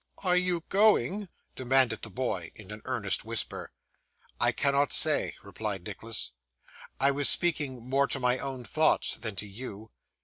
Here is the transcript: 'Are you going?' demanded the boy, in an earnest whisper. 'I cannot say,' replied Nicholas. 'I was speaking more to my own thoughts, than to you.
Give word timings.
'Are 0.23 0.35
you 0.35 0.63
going?' 0.67 1.29
demanded 1.53 2.01
the 2.01 2.09
boy, 2.09 2.51
in 2.55 2.71
an 2.71 2.81
earnest 2.85 3.23
whisper. 3.23 3.71
'I 4.39 4.51
cannot 4.53 4.91
say,' 4.91 5.35
replied 5.43 5.85
Nicholas. 5.85 6.31
'I 6.99 7.11
was 7.11 7.29
speaking 7.29 7.87
more 7.87 8.07
to 8.07 8.19
my 8.19 8.39
own 8.39 8.63
thoughts, 8.63 9.17
than 9.17 9.35
to 9.35 9.45
you. 9.47 9.91